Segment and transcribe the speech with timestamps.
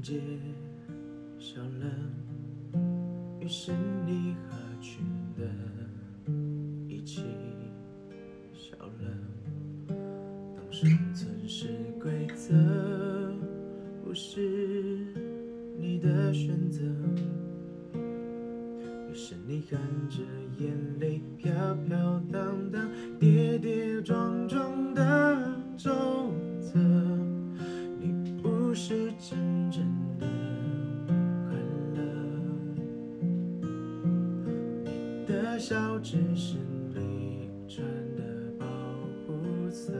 [0.00, 0.20] 界
[1.38, 1.86] 笑了，
[3.40, 3.72] 于是
[4.06, 5.04] 你合群
[5.36, 5.42] 的
[6.88, 7.22] 一起
[8.52, 9.94] 笑了。
[10.56, 11.68] 当生存是
[12.00, 12.54] 规则，
[14.04, 14.40] 不是
[15.78, 16.82] 你的选择，
[19.10, 20.22] 于是你含着
[20.58, 21.52] 眼泪飘
[21.86, 22.88] 飘荡荡、
[23.18, 24.57] 跌跌撞撞
[35.58, 36.56] 笑只是
[36.94, 37.84] 你穿
[38.16, 38.22] 的
[38.60, 38.66] 保
[39.26, 39.92] 护色。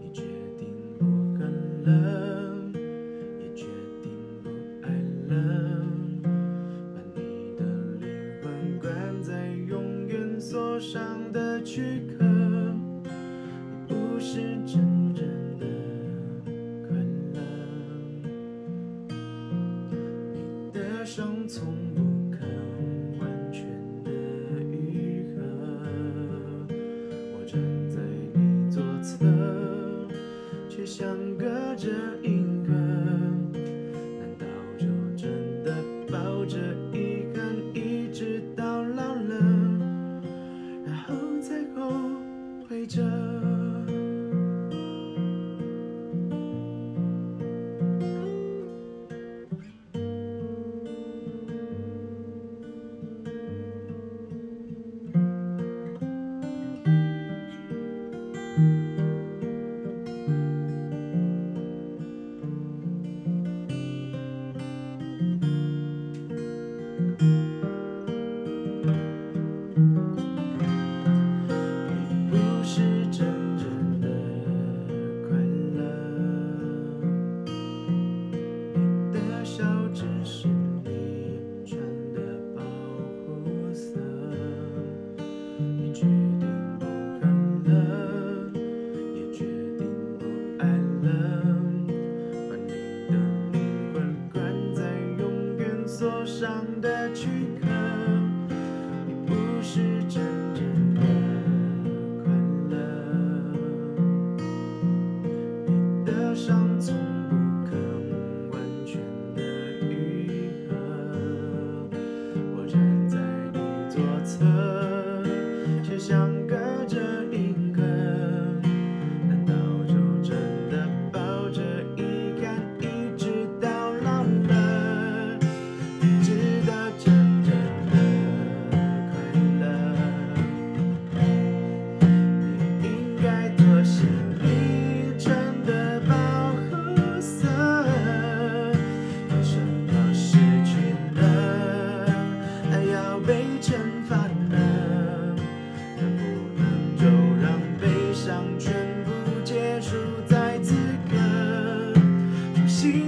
[0.00, 0.22] 你决
[0.56, 1.04] 定不
[1.36, 1.50] 恨
[1.82, 2.70] 了，
[3.40, 3.66] 也决
[4.00, 4.12] 定
[4.44, 4.50] 不
[4.82, 4.88] 爱
[5.26, 5.34] 了，
[6.94, 7.64] 把你的
[7.98, 12.51] 灵魂关在永远锁上的躯壳。
[42.86, 43.32] 着。
[96.02, 97.28] 桌上的躯
[97.60, 98.01] 壳。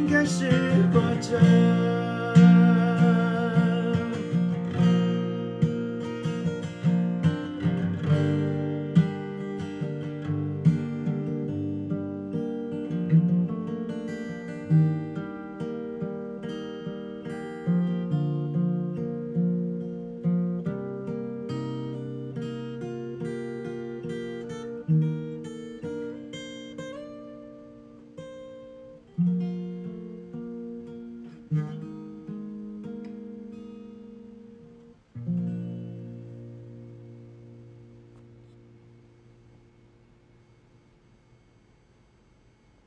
[0.08, 0.50] 开始
[0.92, 2.13] 活着。